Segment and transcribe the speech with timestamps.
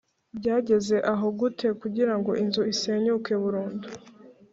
[0.37, 3.87] Byageze aho gute kugirango inzu isenyuke burundu?